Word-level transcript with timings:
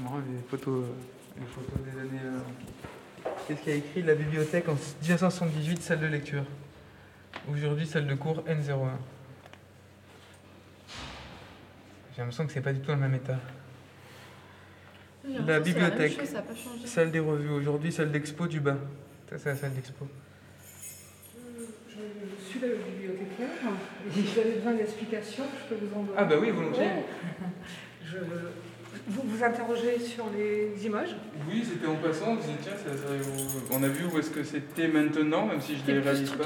C'est 0.00 0.04
marrant, 0.04 0.18
les 0.18 0.40
photos, 0.48 0.84
les 1.38 1.44
photos 1.46 1.78
des 1.84 2.00
années. 2.00 2.20
euh, 2.24 3.30
Qu'est-ce 3.46 3.60
qu'il 3.60 3.72
y 3.72 3.74
a 3.74 3.78
écrit 3.78 4.02
La 4.02 4.14
bibliothèque 4.14 4.66
en 4.68 4.72
1978, 5.02 5.82
salle 5.82 6.00
de 6.00 6.06
lecture. 6.06 6.44
Aujourd'hui, 7.52 7.86
salle 7.86 8.06
de 8.06 8.14
cours 8.14 8.42
N01. 8.48 8.92
J'ai 12.14 12.18
l'impression 12.22 12.46
que 12.46 12.52
c'est 12.52 12.62
pas 12.62 12.72
du 12.72 12.80
tout 12.80 12.86
dans 12.86 12.94
le 12.94 13.00
même 13.00 13.14
état. 13.14 13.38
La 15.46 15.60
bibliothèque. 15.60 16.18
chose, 16.18 16.28
ça 16.28 16.34
n'a 16.36 16.42
pas 16.42 16.54
changé. 16.54 16.86
Salle 16.86 17.10
des 17.10 17.20
revues, 17.20 17.50
aujourd'hui, 17.50 17.92
salle 17.92 18.10
d'expo 18.10 18.46
du 18.46 18.60
bas. 18.60 18.78
Ça, 19.28 19.36
c'est 19.38 19.48
la 19.50 19.56
salle 19.56 19.74
d'expo. 19.74 20.08
Je 21.88 22.50
suis 22.50 22.60
la 22.60 22.68
bibliothécaire 22.68 23.48
et 24.08 24.12
si 24.12 24.22
vous 24.22 24.38
avez 24.40 24.52
besoin 24.52 24.72
d'explications, 24.72 25.44
je 25.68 25.74
peux 25.74 25.84
vous 25.84 25.94
en 25.94 26.02
donner. 26.04 26.14
Ah, 26.16 26.24
bah 26.24 26.36
oui, 26.40 26.50
volontiers. 26.50 26.84
Ouais. 26.84 27.04
Je- 28.02 28.16
Vous 29.08 29.22
vous 29.24 29.42
interrogez 29.44 29.98
sur 29.98 30.26
les 30.36 30.72
images 30.86 31.16
Oui, 31.48 31.64
c'était 31.68 31.86
en 31.86 31.96
passant, 31.96 32.32
on 32.32 32.36
disait 32.36 32.52
tiens, 32.62 32.72
ça 32.76 32.90
on 33.72 33.82
a 33.82 33.88
vu 33.88 34.04
où 34.06 34.18
est-ce 34.18 34.30
que 34.30 34.44
c'était 34.44 34.88
maintenant, 34.88 35.46
même 35.46 35.60
si 35.60 35.76
je 35.76 35.82
ne 35.90 35.96
les 35.96 36.00
réalise 36.02 36.30
pas. 36.30 36.44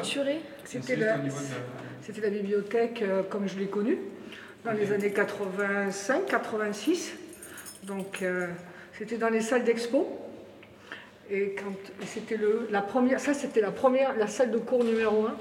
C'était 0.64 0.96
la, 0.96 1.18
de 1.18 1.28
la- 1.28 1.34
c'était 2.02 2.20
la 2.20 2.30
bibliothèque 2.30 3.02
euh, 3.02 3.22
comme 3.22 3.48
je 3.48 3.58
l'ai 3.58 3.66
connue, 3.66 3.98
dans 4.64 4.72
les 4.72 4.92
années 4.92 5.10
85-86. 5.10 7.12
Donc 7.84 8.22
euh, 8.22 8.46
c'était 8.96 9.18
dans 9.18 9.28
les 9.30 9.41
salles 9.42 9.64
d'expo. 9.64 10.20
Et 11.30 11.55
quand 11.58 11.74
c'était 12.06 12.36
le, 12.36 12.68
la 12.70 12.82
première, 12.82 13.18
ça 13.20 13.34
c'était 13.34 13.60
la 13.60 13.70
première, 13.72 14.16
la 14.16 14.27
salle 14.28 14.50
de 14.50 14.58
cours 14.58 14.84
numéro 14.84 15.27
1. 15.27 15.34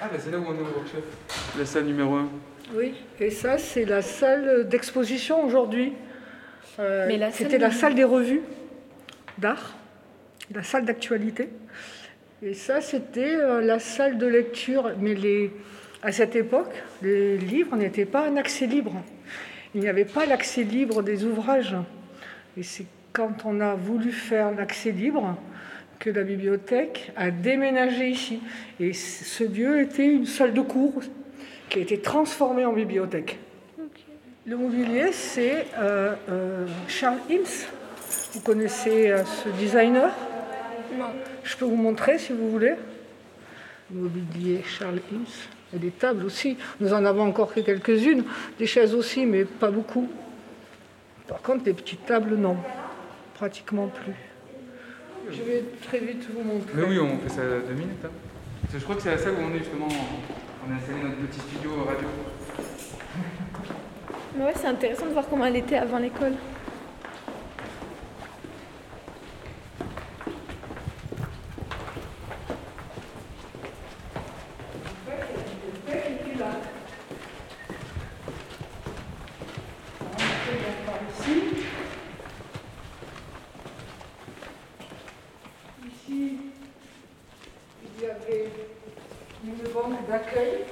Ah, 0.00 0.08
bah 0.12 0.18
c'est 0.18 0.30
là 0.30 0.38
où 0.38 0.44
on 0.46 0.54
est 0.54 0.60
au 0.60 0.74
workshop. 0.76 1.02
La 1.58 1.66
salle 1.66 1.84
numéro 1.84 2.14
1. 2.16 2.28
Oui, 2.74 2.92
et 3.18 3.30
ça, 3.30 3.56
c'est 3.56 3.86
la 3.86 4.02
salle 4.02 4.68
d'exposition 4.68 5.42
aujourd'hui. 5.42 5.92
Euh, 6.78 7.30
C'était 7.32 7.58
la 7.58 7.70
salle 7.70 7.94
des 7.94 8.04
revues 8.04 8.42
d'art, 9.38 9.76
la 10.54 10.62
salle 10.62 10.84
d'actualité. 10.84 11.48
Et 12.42 12.52
ça, 12.52 12.80
c'était 12.80 13.36
euh, 13.36 13.62
la 13.62 13.78
salle 13.78 14.18
de 14.18 14.26
lecture. 14.26 14.92
Mais 15.00 15.14
les, 15.14 15.50
à 16.02 16.12
cette 16.12 16.36
époque, 16.36 16.72
les 17.02 17.38
livres 17.38 17.74
n'étaient 17.74 18.04
pas 18.04 18.26
un 18.28 18.36
accès 18.36 18.66
libre. 18.66 18.92
Il 19.74 19.80
n'y 19.80 19.88
avait 19.88 20.04
pas 20.04 20.26
l'accès 20.26 20.62
libre 20.62 21.02
des 21.02 21.24
ouvrages. 21.24 21.76
Et 22.56 22.62
c'est 22.62 22.86
quand 23.12 23.46
on 23.46 23.60
a 23.60 23.74
voulu 23.74 24.12
faire 24.12 24.54
l'accès 24.54 24.90
libre 24.90 25.36
que 25.98 26.10
la 26.10 26.22
bibliothèque 26.22 27.12
a 27.16 27.30
déménagé 27.30 28.10
ici. 28.10 28.40
Et 28.78 28.92
ce 28.92 29.42
lieu 29.42 29.80
était 29.80 30.06
une 30.06 30.26
salle 30.26 30.52
de 30.52 30.60
cours 30.60 31.02
qui 31.68 31.78
a 31.78 31.82
été 31.82 31.98
transformée 32.00 32.64
en 32.64 32.72
bibliothèque. 32.72 33.38
Le 34.46 34.56
mobilier, 34.56 35.12
c'est 35.12 35.66
euh, 35.76 36.14
euh, 36.30 36.66
Charles 36.86 37.18
Eames. 37.28 37.44
Vous 38.32 38.40
connaissez 38.40 39.10
euh, 39.10 39.24
ce 39.24 39.50
designer? 39.50 40.10
Non. 40.98 41.06
Je 41.44 41.56
peux 41.56 41.66
vous 41.66 41.76
montrer 41.76 42.18
si 42.18 42.32
vous 42.32 42.50
voulez. 42.50 42.74
Le 43.92 44.00
mobilier 44.00 44.62
Charles 44.64 45.00
Eames. 45.12 45.26
Et 45.74 45.78
des 45.78 45.90
tables 45.90 46.24
aussi. 46.24 46.56
Nous 46.80 46.94
en 46.94 47.04
avons 47.04 47.24
encore 47.28 47.52
que 47.52 47.60
quelques-unes. 47.60 48.24
Des 48.58 48.66
chaises 48.66 48.94
aussi, 48.94 49.26
mais 49.26 49.44
pas 49.44 49.70
beaucoup. 49.70 50.08
Par 51.26 51.42
contre, 51.42 51.66
les 51.66 51.74
petites 51.74 52.06
tables, 52.06 52.34
non. 52.36 52.56
Pratiquement 53.34 53.88
plus. 53.88 54.14
Je 55.30 55.42
vais 55.42 55.62
très 55.86 55.98
vite 55.98 56.26
vous 56.32 56.42
montrer. 56.42 56.72
Mais 56.74 56.84
oui, 56.84 56.98
on 56.98 57.18
fait 57.18 57.28
ça 57.28 57.42
deux 57.42 57.74
minutes. 57.74 58.02
hein. 58.02 58.08
Je 58.70 58.78
crois 58.84 58.96
que 58.96 59.02
c'est 59.02 59.10
la 59.10 59.18
salle 59.18 59.34
où 59.34 59.42
on 59.50 59.54
est 59.54 59.58
justement. 59.58 59.88
On 59.88 60.72
a 60.72 60.76
installé 60.76 61.02
notre 61.02 61.16
petit 61.16 61.40
studio 61.40 61.84
radio. 61.84 62.06
Mais 64.36 64.44
ouais, 64.44 64.52
c'est 64.54 64.66
intéressant 64.66 65.06
de 65.06 65.12
voir 65.12 65.26
comment 65.28 65.46
elle 65.46 65.56
était 65.56 65.76
avant 65.76 65.98
l'école. 65.98 66.34
Ici, 85.86 86.38
il 88.00 88.02
y 88.02 88.10
avait 88.10 88.48
une 89.44 89.72
banque 89.72 90.06
d'accueil 90.08 90.64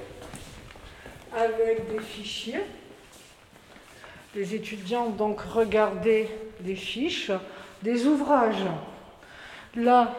avec 1.35 1.91
des 1.91 2.01
fichiers. 2.01 2.65
Les 4.37 4.55
étudiants 4.55 5.07
ont 5.07 5.11
donc 5.11 5.41
regardé 5.41 6.29
des 6.61 6.75
fiches, 6.75 7.31
des 7.83 8.07
ouvrages. 8.07 8.67
Là, 9.75 10.15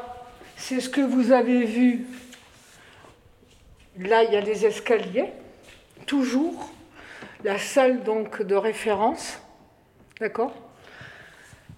c'est 0.55 0.79
ce 0.79 0.89
que 0.89 1.01
vous 1.01 1.31
avez 1.31 1.65
vu. 1.65 2.07
Là, 3.99 4.23
il 4.23 4.33
y 4.33 4.35
a 4.35 4.41
les 4.41 4.65
escaliers, 4.65 5.29
toujours. 6.07 6.71
La 7.43 7.59
salle 7.59 8.03
donc 8.03 8.41
de 8.41 8.55
référence. 8.55 9.39
D'accord? 10.19 10.55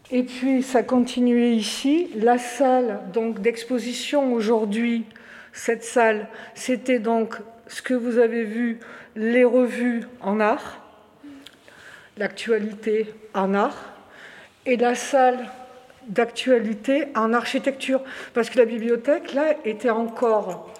Et 0.09 0.23
puis 0.23 0.63
ça 0.63 0.81
continuait 0.81 1.57
ici. 1.57 2.09
La 2.15 2.37
salle 2.37 3.01
donc 3.11 3.41
d'exposition 3.41 4.31
aujourd'hui, 4.31 5.03
cette 5.51 5.83
salle, 5.83 6.29
c'était 6.55 6.99
donc 6.99 7.35
ce 7.67 7.81
que 7.81 7.93
vous 7.93 8.17
avez 8.17 8.45
vu, 8.45 8.79
les 9.17 9.43
revues 9.43 10.05
en 10.21 10.39
art, 10.39 10.88
l'actualité 12.19 13.13
en 13.33 13.53
art, 13.53 13.93
et 14.65 14.77
la 14.77 14.93
salle 14.93 15.49
d'actualité 16.07 17.07
en 17.15 17.33
architecture. 17.33 18.01
Parce 18.33 18.49
que 18.49 18.59
la 18.59 18.65
bibliothèque, 18.65 19.33
là, 19.33 19.55
était 19.65 19.89
encore 19.89 20.73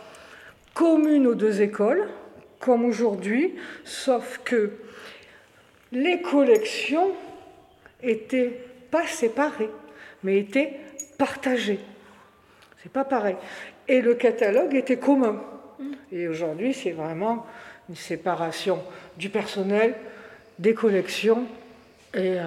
commune 0.73 1.25
aux 1.27 1.35
deux 1.35 1.61
écoles, 1.61 2.07
comme 2.59 2.85
aujourd'hui, 2.85 3.55
sauf 3.85 4.41
que 4.43 4.73
les 5.91 6.21
collections 6.21 7.11
étaient 8.03 8.59
pas 8.91 9.07
séparées, 9.07 9.69
mais 10.23 10.39
étaient 10.39 10.79
partagées. 11.17 11.79
C'est 12.83 12.91
pas 12.91 13.05
pareil. 13.05 13.35
Et 13.87 14.01
le 14.01 14.13
catalogue 14.13 14.75
était 14.75 14.97
commun. 14.97 15.41
Et 16.11 16.27
aujourd'hui, 16.27 16.73
c'est 16.73 16.91
vraiment 16.91 17.45
une 17.89 17.95
séparation 17.95 18.81
du 19.17 19.29
personnel, 19.29 19.95
des 20.59 20.73
collections 20.73 21.45
et, 22.13 22.39
euh, 22.39 22.43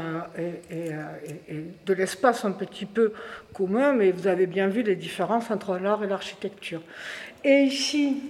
euh, 0.71 1.17
et 1.49 1.65
de 1.87 1.93
l'espace 1.95 2.45
un 2.45 2.53
petit 2.53 2.87
peu 2.87 3.13
commun, 3.55 3.93
mais 3.93 4.11
vous 4.11 4.27
avez 4.27 4.47
bien 4.47 4.69
vu 4.69 4.83
les 4.83 4.97
différences 4.97 5.51
entre 5.51 5.79
l'art 5.79 6.05
et 6.05 6.07
l'architecture. 6.07 6.83
Et 7.43 7.63
ici, 7.63 8.23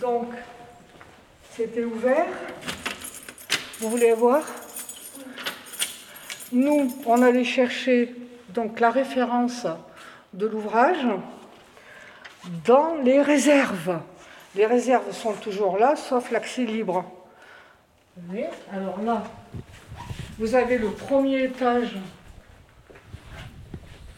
donc, 0.00 0.28
c'était 1.56 1.84
ouvert. 1.84 2.26
Vous 3.78 3.90
voulez 3.90 4.12
voir? 4.12 4.42
Nous, 6.52 6.92
on 7.06 7.22
allait 7.22 7.44
chercher 7.44 8.14
donc 8.48 8.80
la 8.80 8.90
référence 8.90 9.66
de 10.32 10.46
l'ouvrage 10.46 11.06
dans 12.64 12.96
les 12.96 13.20
réserves. 13.22 14.00
Les 14.56 14.66
réserves 14.66 15.12
sont 15.12 15.34
toujours 15.34 15.78
là, 15.78 15.94
sauf 15.96 16.30
l'accès 16.30 16.64
libre. 16.64 17.04
Alors 18.72 19.00
là, 19.02 19.22
vous 20.38 20.54
avez 20.54 20.78
le 20.78 20.90
premier 20.90 21.44
étage. 21.44 21.96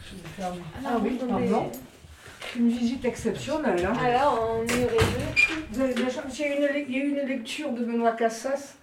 Je 0.05 0.15
vais 0.15 0.27
faire- 0.37 0.53
Ah 0.85 0.97
oui, 1.01 1.19
pardon. 1.29 1.71
Une 2.55 2.69
visite 2.69 3.03
exceptionnelle. 3.05 3.83
hein. 3.85 3.93
Ah 3.99 4.09
là, 4.11 4.31
on 4.31 4.59
a 4.59 4.63
une, 4.63 4.87
il 6.87 6.95
y 6.95 7.01
a 7.01 7.03
eu 7.03 7.09
une 7.21 7.27
lecture 7.27 7.71
de 7.71 7.83
Benoît 7.83 8.11
Cassas 8.11 8.75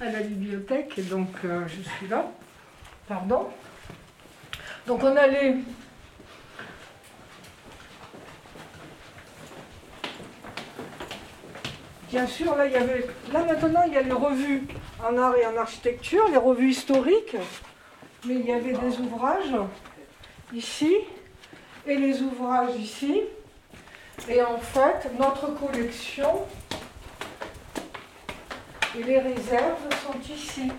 à 0.00 0.04
la 0.10 0.20
bibliothèque, 0.20 0.92
et 0.98 1.02
donc 1.02 1.28
euh, 1.44 1.62
je 1.66 1.82
suis 1.82 2.06
là. 2.08 2.26
Pardon. 3.08 3.48
Donc 4.86 5.02
on 5.02 5.16
allait. 5.16 5.56
Bien 12.10 12.26
sûr, 12.28 12.54
là, 12.54 12.68
maintenant, 13.32 13.82
il 13.86 13.92
y 13.92 13.96
a 13.96 14.02
les 14.02 14.12
revues 14.12 14.62
en 15.04 15.16
art 15.18 15.34
et 15.36 15.44
en 15.44 15.56
architecture, 15.56 16.28
les 16.30 16.36
revues 16.36 16.70
historiques, 16.70 17.36
mais 18.24 18.34
il 18.34 18.46
y 18.46 18.52
avait 18.52 18.74
des 18.74 18.98
ouvrages 19.00 19.54
ici 20.54 20.94
et 21.84 21.96
les 21.96 22.22
ouvrages 22.22 22.76
ici. 22.78 23.22
Et 24.28 24.40
en 24.40 24.58
fait, 24.58 25.10
notre 25.18 25.52
collection 25.58 26.46
et 28.96 29.02
les 29.02 29.18
réserves 29.18 29.88
sont 30.04 30.32
ici. 30.32 30.70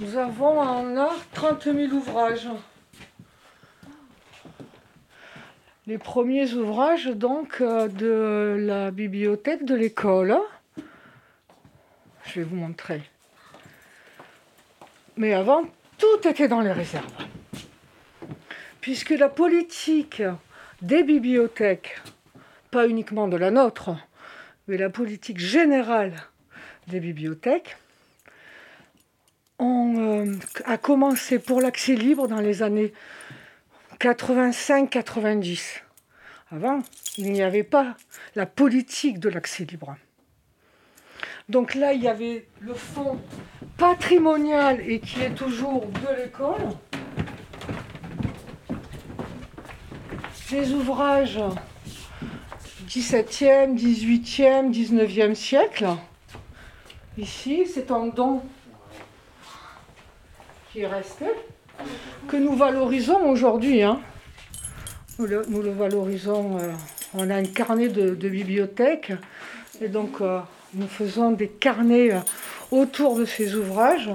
Nous 0.00 0.16
avons 0.16 0.60
en 0.60 0.96
art 0.96 1.26
30 1.32 1.64
000 1.64 1.92
ouvrages. 1.92 2.48
les 5.88 5.96
premiers 5.96 6.52
ouvrages 6.52 7.06
donc 7.06 7.62
euh, 7.62 7.88
de 7.88 8.58
la 8.60 8.90
bibliothèque 8.90 9.64
de 9.64 9.74
l'école. 9.74 10.36
Je 12.26 12.40
vais 12.40 12.42
vous 12.42 12.56
montrer. 12.56 13.00
Mais 15.16 15.32
avant, 15.32 15.62
tout 15.96 16.28
était 16.28 16.46
dans 16.46 16.60
les 16.60 16.72
réserves. 16.72 17.10
Puisque 18.82 19.10
la 19.10 19.30
politique 19.30 20.22
des 20.82 21.02
bibliothèques, 21.02 22.02
pas 22.70 22.86
uniquement 22.86 23.26
de 23.26 23.38
la 23.38 23.50
nôtre, 23.50 23.96
mais 24.68 24.76
la 24.76 24.90
politique 24.90 25.38
générale 25.38 26.12
des 26.88 27.00
bibliothèques, 27.00 27.78
euh, 30.18 30.36
a 30.64 30.78
commencé 30.78 31.38
pour 31.38 31.60
l'accès 31.60 31.94
libre 31.94 32.28
dans 32.28 32.40
les 32.40 32.62
années 32.62 32.92
85-90. 34.00 35.80
Avant, 36.50 36.80
il 37.16 37.32
n'y 37.32 37.42
avait 37.42 37.64
pas 37.64 37.96
la 38.34 38.46
politique 38.46 39.18
de 39.18 39.28
l'accès 39.28 39.64
libre. 39.64 39.96
Donc 41.48 41.74
là, 41.74 41.92
il 41.92 42.02
y 42.02 42.08
avait 42.08 42.46
le 42.60 42.74
fonds 42.74 43.18
patrimonial 43.76 44.80
et 44.80 45.00
qui 45.00 45.22
est 45.22 45.34
toujours 45.34 45.86
de 45.86 46.22
l'école. 46.22 46.68
Les 50.50 50.72
ouvrages 50.72 51.40
17e, 52.88 53.74
18e, 53.74 54.70
19e 54.70 55.34
siècle. 55.34 55.86
Ici, 57.18 57.66
c'est 57.66 57.90
un 57.90 58.06
don 58.06 58.42
qui 60.78 60.84
que 62.28 62.36
nous 62.36 62.54
valorisons 62.54 63.28
aujourd'hui. 63.28 63.82
Hein. 63.82 64.00
Nous, 65.18 65.26
le, 65.26 65.70
valorisons, 65.70 66.58
euh, 66.58 66.72
on 67.14 67.28
a 67.30 67.34
un 67.34 67.44
carnet 67.44 67.88
de, 67.88 68.28
bibliothèque, 68.28 69.12
et 69.80 69.88
donc 69.88 70.20
euh, 70.20 70.38
nous 70.74 70.86
faisons 70.86 71.32
des 71.32 71.48
carnets 71.48 72.12
euh, 72.12 72.20
autour 72.70 73.16
de 73.16 73.24
ces 73.24 73.56
ouvrages. 73.56 74.10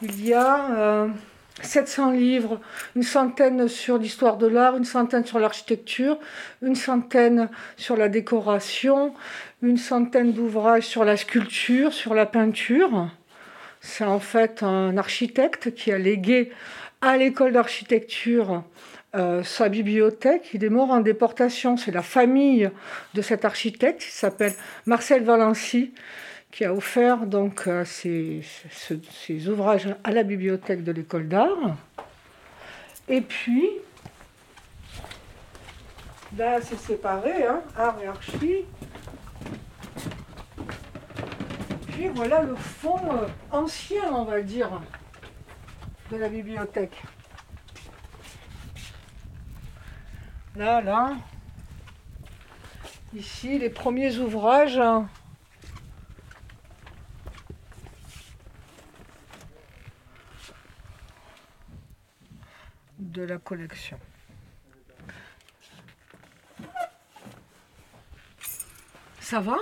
Il 0.00 0.24
y 0.24 0.32
a 0.32 1.08
700 1.60 2.12
livres, 2.12 2.60
une 2.94 3.02
centaine 3.02 3.66
sur 3.66 3.98
l'histoire 3.98 4.36
de 4.36 4.46
l'art, 4.46 4.76
une 4.76 4.84
centaine 4.84 5.26
sur 5.26 5.40
l'architecture, 5.40 6.18
une 6.62 6.76
centaine 6.76 7.50
sur 7.76 7.96
la 7.96 8.08
décoration, 8.08 9.12
une 9.60 9.76
centaine 9.76 10.32
d'ouvrages 10.32 10.86
sur 10.86 11.04
la 11.04 11.16
sculpture, 11.16 11.92
sur 11.92 12.14
la 12.14 12.26
peinture. 12.26 13.10
C'est 13.80 14.04
en 14.04 14.20
fait 14.20 14.62
un 14.62 14.96
architecte 14.96 15.74
qui 15.74 15.92
a 15.92 15.98
légué 15.98 16.50
à 17.00 17.16
l'école 17.16 17.52
d'architecture 17.52 18.64
euh, 19.14 19.42
sa 19.42 19.68
bibliothèque. 19.68 20.50
Il 20.52 20.64
est 20.64 20.68
mort 20.68 20.90
en 20.90 21.00
déportation. 21.00 21.76
C'est 21.76 21.92
la 21.92 22.02
famille 22.02 22.70
de 23.14 23.22
cet 23.22 23.44
architecte 23.44 24.02
qui 24.02 24.10
s'appelle 24.10 24.52
Marcel 24.86 25.22
Valency 25.22 25.92
qui 26.50 26.64
a 26.64 26.72
offert 26.72 27.26
donc 27.26 27.66
euh, 27.66 27.84
ses, 27.84 28.42
ouvrages 29.48 29.88
à 30.04 30.10
la 30.10 30.22
bibliothèque 30.22 30.82
de 30.82 30.92
l'école 30.92 31.28
d'art. 31.28 31.76
Et 33.08 33.20
puis, 33.20 33.68
là 36.36 36.60
c'est 36.60 36.78
séparé, 36.78 37.44
hein, 37.44 37.60
art 37.76 37.98
et 38.02 38.06
archi. 38.06 38.64
Voilà 42.06 42.42
le 42.42 42.54
fond 42.54 42.98
euh, 43.12 43.26
ancien, 43.50 44.12
on 44.12 44.24
va 44.24 44.40
dire, 44.40 44.80
de 46.10 46.16
la 46.16 46.28
bibliothèque. 46.28 47.02
Là, 50.54 50.80
là. 50.80 51.16
Ici, 53.14 53.58
les 53.58 53.70
premiers 53.70 54.16
ouvrages. 54.18 54.80
De 62.98 63.22
la 63.22 63.38
collection. 63.38 63.98
Ça 69.20 69.40
va? 69.40 69.56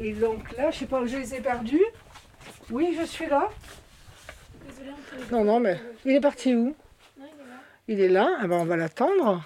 Et 0.00 0.12
donc 0.12 0.56
là, 0.56 0.70
je 0.70 0.78
sais 0.78 0.86
pas, 0.86 1.00
où 1.00 1.06
je 1.06 1.16
les 1.16 1.34
ai 1.34 1.40
perdus. 1.40 1.84
Oui, 2.70 2.96
je 2.98 3.04
suis 3.04 3.26
là. 3.26 3.48
Non, 5.32 5.44
non, 5.44 5.60
mais 5.60 5.80
il 6.04 6.12
est 6.12 6.20
parti 6.20 6.54
où? 6.54 6.74
Il 7.88 8.00
est 8.00 8.08
là. 8.08 8.28
Ah 8.40 8.46
ben, 8.46 8.56
on 8.56 8.64
va 8.64 8.76
l'attendre. 8.76 9.42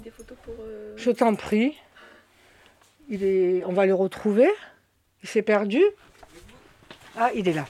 des 0.00 0.10
photos 0.10 0.36
pour. 0.42 0.54
Euh, 0.60 0.94
je 0.96 1.10
t'en 1.10 1.34
prie. 1.34 1.76
Il 3.08 3.24
est... 3.24 3.64
On 3.64 3.72
va 3.72 3.86
le 3.86 3.94
retrouver. 3.94 4.50
Il 5.22 5.28
s'est 5.28 5.42
perdu. 5.42 5.82
Ah, 7.16 7.30
il 7.34 7.48
est 7.48 7.52
là. 7.52 7.66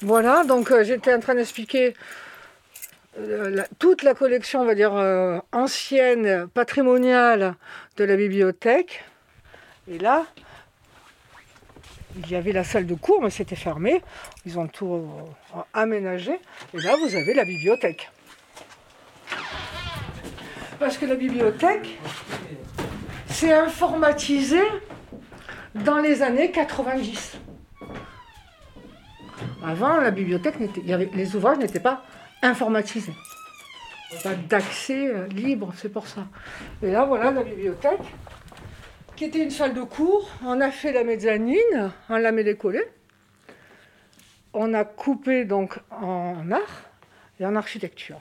Voilà, 0.00 0.44
donc 0.44 0.70
euh, 0.70 0.84
j'étais 0.84 1.14
en 1.14 1.20
train 1.20 1.34
d'expliquer 1.34 1.94
euh, 3.18 3.62
toute 3.78 4.02
la 4.02 4.14
collection, 4.14 4.60
on 4.60 4.64
va 4.64 4.74
dire, 4.74 4.94
euh, 4.94 5.38
ancienne, 5.52 6.48
patrimoniale 6.48 7.54
de 7.96 8.04
la 8.04 8.16
bibliothèque. 8.16 9.04
Et 9.88 9.98
là, 9.98 10.26
il 12.16 12.30
y 12.30 12.36
avait 12.36 12.52
la 12.52 12.64
salle 12.64 12.86
de 12.86 12.94
cours, 12.94 13.22
mais 13.22 13.30
c'était 13.30 13.56
fermé. 13.56 14.02
Ils 14.44 14.58
ont 14.58 14.66
tout 14.66 15.08
aménagé. 15.72 16.38
Et 16.74 16.80
là, 16.80 16.96
vous 16.96 17.14
avez 17.14 17.34
la 17.34 17.44
bibliothèque. 17.44 18.10
Parce 20.78 20.98
que 20.98 21.06
la 21.06 21.14
bibliothèque, 21.14 21.98
c'est 23.28 23.52
informatisé 23.52 24.60
dans 25.74 25.98
les 25.98 26.22
années 26.22 26.50
90. 26.50 27.38
Avant, 29.64 29.96
la 29.96 30.10
bibliothèque, 30.10 30.56
les 30.84 31.36
ouvrages 31.36 31.58
n'étaient 31.58 31.80
pas 31.80 32.04
informatisés. 32.42 33.14
Pas 34.22 34.34
d'accès 34.34 35.08
euh, 35.08 35.26
libre, 35.28 35.72
c'est 35.76 35.88
pour 35.88 36.06
ça. 36.06 36.26
Et 36.82 36.90
là, 36.90 37.04
voilà 37.04 37.30
la 37.32 37.42
bibliothèque, 37.42 38.00
qui 39.16 39.24
était 39.24 39.42
une 39.42 39.50
salle 39.50 39.74
de 39.74 39.82
cours. 39.82 40.30
On 40.44 40.60
a 40.60 40.70
fait 40.70 40.92
la 40.92 41.02
mezzanine, 41.02 41.92
on 42.08 42.16
l'a 42.16 42.32
mêlé 42.32 42.56
collé. 42.56 42.82
On 44.52 44.74
a 44.74 44.84
coupé 44.84 45.44
donc 45.44 45.78
en 45.90 46.50
art 46.50 46.90
et 47.40 47.46
en 47.46 47.56
architecture. 47.56 48.20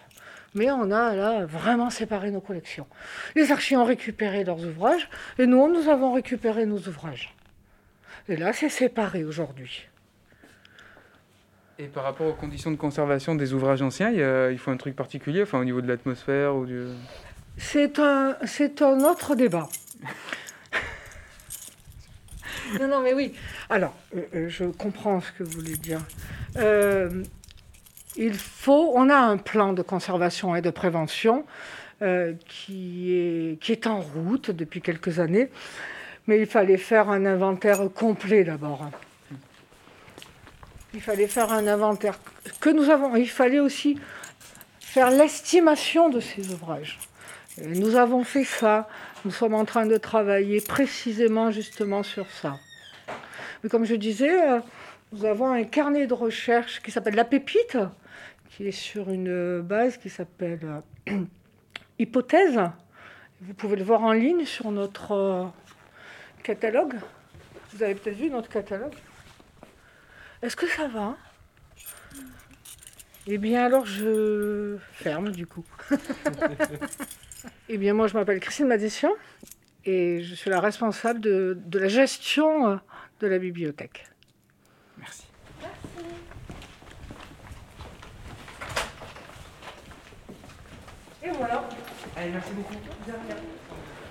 Mais 0.53 0.71
on 0.71 0.89
a 0.91 1.13
là 1.13 1.45
vraiment 1.45 1.89
séparé 1.89 2.31
nos 2.31 2.41
collections. 2.41 2.87
Les 3.35 3.51
archives 3.51 3.77
ont 3.77 3.85
récupéré 3.85 4.43
leurs 4.43 4.65
ouvrages 4.65 5.09
et 5.37 5.45
nous, 5.45 5.71
nous 5.71 5.89
avons 5.89 6.13
récupéré 6.13 6.65
nos 6.65 6.79
ouvrages. 6.79 7.35
Et 8.27 8.37
là, 8.37 8.53
c'est 8.53 8.69
séparé 8.69 9.23
aujourd'hui. 9.23 9.87
Et 11.77 11.87
par 11.87 12.03
rapport 12.03 12.27
aux 12.27 12.33
conditions 12.33 12.71
de 12.71 12.77
conservation 12.77 13.35
des 13.35 13.53
ouvrages 13.53 13.81
anciens, 13.81 14.09
il, 14.09 14.57
faut 14.57 14.71
un 14.71 14.77
truc 14.77 14.95
particulier, 14.95 15.41
enfin 15.41 15.59
au 15.59 15.65
niveau 15.65 15.81
de 15.81 15.87
l'atmosphère 15.87 16.55
ou 16.55 16.65
du... 16.65 16.85
C'est 17.57 17.99
un, 17.99 18.37
c'est 18.45 18.81
un 18.81 19.01
autre 19.01 19.35
débat. 19.35 19.67
non, 22.79 22.87
non, 22.87 23.01
mais 23.01 23.13
oui. 23.13 23.33
Alors, 23.69 23.93
euh, 24.15 24.21
euh, 24.35 24.49
je 24.49 24.65
comprends 24.65 25.19
ce 25.19 25.31
que 25.33 25.43
vous 25.43 25.51
voulez 25.51 25.75
dire. 25.75 25.99
Euh, 26.57 27.23
il 28.15 28.33
faut, 28.33 28.93
on 28.95 29.09
a 29.09 29.17
un 29.17 29.37
plan 29.37 29.73
de 29.73 29.81
conservation 29.81 30.55
et 30.55 30.61
de 30.61 30.69
prévention 30.69 31.45
qui, 32.47 33.13
est, 33.13 33.59
qui 33.59 33.71
est 33.71 33.87
en 33.87 33.99
route 33.99 34.51
depuis 34.51 34.81
quelques 34.81 35.19
années, 35.19 35.49
mais 36.27 36.39
il 36.39 36.45
fallait 36.45 36.77
faire 36.77 37.09
un 37.09 37.25
inventaire 37.25 37.89
complet 37.93 38.43
d'abord. 38.43 38.89
Il 40.95 41.01
fallait 41.01 41.27
faire 41.27 41.51
un 41.51 41.67
inventaire 41.67 42.17
que 42.61 42.69
nous 42.69 42.89
avons. 42.89 43.17
Il 43.17 43.29
fallait 43.29 43.59
aussi 43.59 43.99
faire 44.79 45.11
l'estimation 45.11 46.07
de 46.07 46.21
ces 46.21 46.53
ouvrages. 46.53 46.97
nous 47.61 47.97
avons 47.97 48.23
fait 48.23 48.45
ça. 48.45 48.87
Nous 49.25 49.31
sommes 49.31 49.55
en 49.55 49.65
train 49.65 49.85
de 49.85 49.97
travailler 49.97 50.61
précisément 50.61 51.51
justement 51.51 52.01
sur 52.01 52.31
ça. 52.31 52.57
Mais 53.61 53.69
comme 53.69 53.83
je 53.83 53.95
disais, 53.95 54.41
euh, 54.49 54.59
nous 55.11 55.25
avons 55.25 55.51
un 55.51 55.65
carnet 55.65 56.07
de 56.07 56.13
recherche 56.13 56.81
qui 56.81 56.91
s'appelle 56.91 57.15
La 57.15 57.25
Pépite, 57.25 57.77
qui 58.51 58.67
est 58.67 58.71
sur 58.71 59.09
une 59.09 59.59
base 59.61 59.97
qui 59.97 60.09
s'appelle 60.09 60.81
euh, 61.09 61.23
Hypothèse. 61.99 62.61
Vous 63.41 63.53
pouvez 63.53 63.75
le 63.75 63.83
voir 63.83 64.01
en 64.01 64.13
ligne 64.13 64.45
sur 64.45 64.71
notre 64.71 65.11
euh, 65.11 65.45
catalogue. 66.41 66.95
Vous 67.73 67.83
avez 67.83 67.95
peut-être 67.95 68.15
vu 68.15 68.29
notre 68.29 68.47
catalogue. 68.47 68.95
Est-ce 70.45 70.55
que 70.55 70.67
ça 70.67 70.87
va? 70.87 71.17
Eh 73.25 73.39
bien 73.39 73.65
alors 73.65 73.87
je 73.87 74.77
ferme 74.91 75.31
du 75.31 75.47
coup. 75.47 75.65
eh 77.69 77.79
bien 77.79 77.95
moi 77.95 78.05
je 78.05 78.13
m'appelle 78.13 78.39
Christine 78.39 78.67
Madessian 78.67 79.09
et 79.85 80.21
je 80.21 80.35
suis 80.35 80.51
la 80.51 80.59
responsable 80.59 81.19
de, 81.19 81.57
la 81.73 81.87
gestion 81.87 82.69
euh, 82.69 82.75
de 83.21 83.27
la 83.27 83.39
bibliothèque. 83.39 84.05
Merci. 84.99 85.23
Merci. 85.59 85.77
Et 91.23 91.29
voilà. 91.31 91.67
Allez, 92.15 92.29
merci 92.29 92.51
beaucoup. 92.51 92.75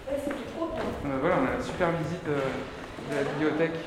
C'était 0.09 0.33
trop 0.57 0.67
bien. 0.67 0.83
Euh, 1.13 1.19
voilà, 1.21 1.37
on 1.43 1.47
a 1.47 1.59
la 1.59 1.63
super 1.63 1.93
visite 1.93 2.27
euh, 2.27 2.41
de 3.13 3.15
la 3.15 3.23
bibliothèque. 3.23 3.79